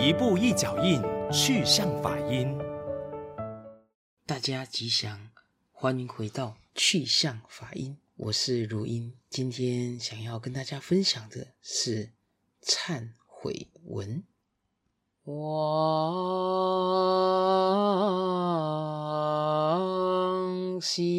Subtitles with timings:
[0.00, 2.56] 一步一脚印，去向法音。
[4.24, 5.30] 大家吉祥，
[5.72, 7.98] 欢迎回到去向法音。
[8.14, 12.12] 我是如音，今天想要跟大家分享的是
[12.62, 14.22] 忏悔文。
[15.24, 15.34] 往
[20.80, 21.18] 昔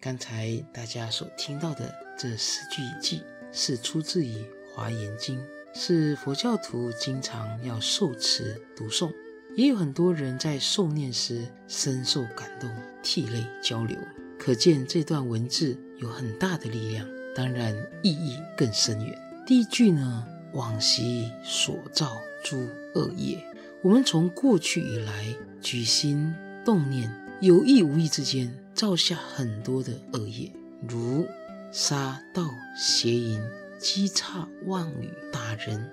[0.00, 3.22] 刚才大家所听到的这四句偈，
[3.52, 4.34] 是出自于
[4.74, 5.38] 《华严经》，
[5.72, 9.12] 是佛教徒经常要受持读诵，
[9.56, 12.68] 也有很多人在诵念时深受感动，
[13.00, 13.96] 涕泪交流。
[14.38, 19.16] 可见这段文字有很大的力量，当然意义更深远。
[19.46, 22.58] 第一句呢，往昔所造诸
[22.94, 23.38] 恶业，
[23.82, 25.24] 我们从过去以来
[25.60, 27.08] 举心动念，
[27.40, 30.50] 有意无意之间造下很多的恶业，
[30.88, 31.24] 如
[31.70, 33.40] 杀盗邪淫、
[33.78, 35.88] 讥诈妄语、打人，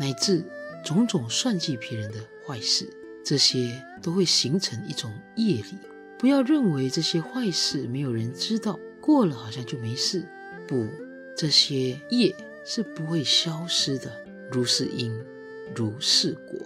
[0.00, 0.44] 乃至
[0.84, 2.92] 种种算计别人的坏事，
[3.24, 5.78] 这些都会形成一种业力。
[6.18, 10.26] 不要认为这些坏事没有人知道，过了好像就没事。
[10.66, 10.86] 不，
[11.36, 14.10] 这些业是不会消失的。
[14.50, 15.12] 如是因，
[15.74, 16.58] 如是果。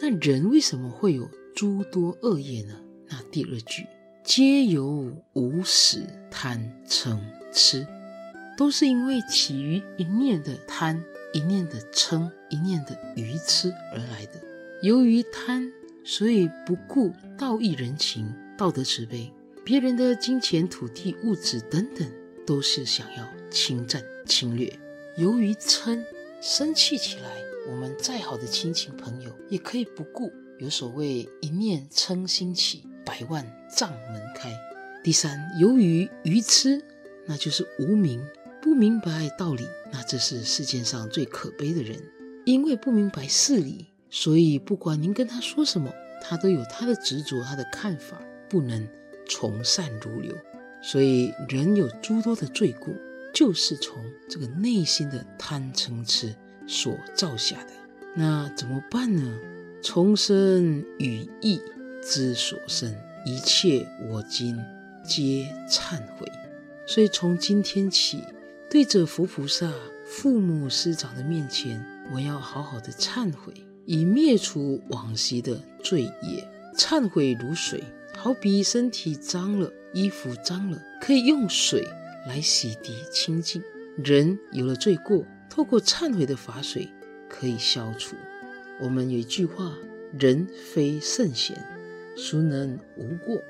[0.00, 2.78] 那人为什么会有诸多恶业呢？
[3.08, 3.86] 那第二句，
[4.22, 7.18] 皆由无始贪嗔
[7.52, 7.86] 痴，
[8.56, 14.32] 都是因为起于一念的贪、一念的嗔、一念的愚痴而来的。
[14.82, 15.72] 由于贪，
[16.04, 18.32] 所以不顾道义人情。
[18.58, 19.32] 道德慈悲，
[19.68, 22.10] 别人的金钱、土地、物质等等，
[22.46, 24.72] 都是想要侵占、侵略。
[25.18, 26.02] 由于嗔，
[26.40, 27.28] 生气起来，
[27.68, 30.32] 我们再好的亲情朋友也可以不顾。
[30.58, 33.46] 有所谓一念嗔心起，百万
[33.76, 34.50] 障门开。
[35.04, 36.82] 第三，由于愚痴，
[37.26, 38.24] 那就是无明，
[38.62, 42.02] 不明白道理，那这是世界上最可悲的人。
[42.46, 45.92] 因为不明白事理，所以不管您跟他说什么，
[46.22, 48.18] 他都有他的执着、他的看法。
[48.48, 48.88] 不能
[49.28, 50.34] 从善如流，
[50.82, 52.92] 所以人有诸多的罪过，
[53.34, 56.34] 就是从这个内心的贪嗔痴
[56.66, 57.70] 所造下的。
[58.16, 59.38] 那怎么办呢？
[59.82, 61.60] 从生与意
[62.02, 62.92] 之所生，
[63.24, 64.58] 一切我今
[65.04, 66.26] 皆忏悔。
[66.86, 68.24] 所以从今天起，
[68.70, 69.70] 对着佛菩萨、
[70.06, 73.52] 父母师长的面前，我要好好的忏悔，
[73.84, 76.48] 以灭除往昔的罪业。
[76.76, 77.82] 忏悔如水。
[78.20, 81.86] 好比身体脏了，衣服脏了，可以用水
[82.26, 83.62] 来洗涤清净。
[84.02, 86.88] 人有了罪过，透过忏悔的法水
[87.30, 88.16] 可以消除。
[88.80, 89.72] 我们有一句话
[90.18, 91.56] ：“人非圣贤，
[92.16, 93.40] 孰能无过？”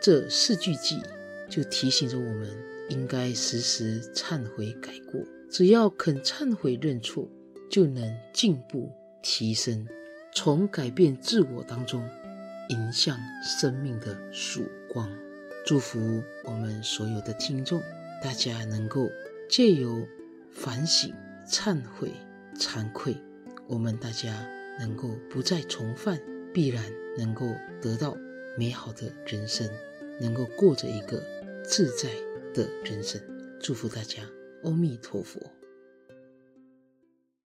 [0.00, 1.02] 这四句偈
[1.50, 2.48] 就提醒着我们，
[2.90, 5.20] 应该时时忏悔改过。
[5.50, 7.28] 只要肯忏悔认错，
[7.68, 8.88] 就能进步
[9.20, 9.84] 提升，
[10.32, 12.08] 从改变自我当中
[12.68, 15.10] 迎向生命的曙光。
[15.64, 17.80] 祝福我们所有的听众，
[18.22, 19.08] 大家能够
[19.48, 20.06] 借由
[20.50, 21.14] 反省、
[21.46, 22.12] 忏悔、
[22.56, 23.16] 惭愧，
[23.68, 24.46] 我们大家
[24.80, 26.20] 能够不再重犯，
[26.52, 26.84] 必然
[27.16, 28.16] 能够得到
[28.58, 29.68] 美好的人生，
[30.20, 31.22] 能够过着一个
[31.64, 32.08] 自在
[32.52, 33.20] 的人生。
[33.60, 34.22] 祝福大家，
[34.64, 35.40] 阿弥陀佛。